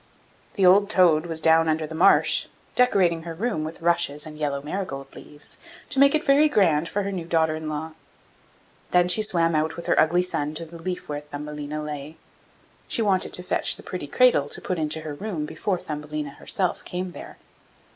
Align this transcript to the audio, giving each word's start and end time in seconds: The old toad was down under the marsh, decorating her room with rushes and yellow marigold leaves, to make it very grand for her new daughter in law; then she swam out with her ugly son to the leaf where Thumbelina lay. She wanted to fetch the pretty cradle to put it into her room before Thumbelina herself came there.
The 0.55 0.65
old 0.65 0.89
toad 0.89 1.27
was 1.27 1.39
down 1.39 1.69
under 1.69 1.85
the 1.85 1.93
marsh, 1.93 2.47
decorating 2.73 3.21
her 3.21 3.35
room 3.35 3.63
with 3.63 3.83
rushes 3.83 4.25
and 4.25 4.35
yellow 4.35 4.59
marigold 4.59 5.13
leaves, 5.15 5.59
to 5.91 5.99
make 5.99 6.15
it 6.15 6.23
very 6.25 6.49
grand 6.49 6.89
for 6.89 7.03
her 7.03 7.11
new 7.11 7.25
daughter 7.25 7.55
in 7.55 7.69
law; 7.69 7.91
then 8.89 9.07
she 9.07 9.21
swam 9.21 9.53
out 9.53 9.75
with 9.75 9.85
her 9.85 9.99
ugly 9.99 10.23
son 10.23 10.55
to 10.55 10.65
the 10.65 10.81
leaf 10.81 11.07
where 11.07 11.21
Thumbelina 11.21 11.83
lay. 11.83 12.17
She 12.87 13.03
wanted 13.03 13.31
to 13.33 13.43
fetch 13.43 13.75
the 13.75 13.83
pretty 13.83 14.07
cradle 14.07 14.49
to 14.49 14.59
put 14.59 14.79
it 14.79 14.81
into 14.81 15.01
her 15.01 15.13
room 15.13 15.45
before 15.45 15.77
Thumbelina 15.77 16.31
herself 16.31 16.83
came 16.83 17.11
there. 17.11 17.37